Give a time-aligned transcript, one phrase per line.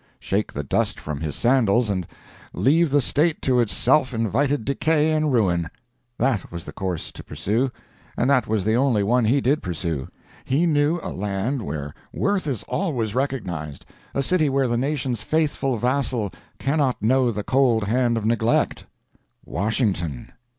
[0.19, 2.07] Shake the dust from his sandals and
[2.53, 5.69] leave the State to its self invited decay and ruin.
[6.17, 7.71] That was the course to pursue,
[8.17, 10.07] and that was the one he did pursue.
[10.43, 13.85] He knew a land where worth is always recognized,
[14.15, 20.31] a city where the nation's faithful vassal cannot know the cold hand of neglect—WASHINGTON.